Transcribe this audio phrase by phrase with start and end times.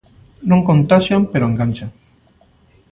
[0.49, 1.89] Non contaxian pero enganchan.